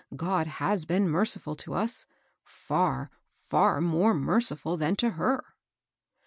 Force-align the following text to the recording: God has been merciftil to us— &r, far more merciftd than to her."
God 0.15 0.47
has 0.47 0.85
been 0.85 1.07
merciftil 1.07 1.55
to 1.59 1.75
us— 1.75 2.07
&r, 2.71 3.11
far 3.43 3.79
more 3.81 4.15
merciftd 4.15 4.79
than 4.79 4.95
to 4.95 5.11
her." 5.11 5.45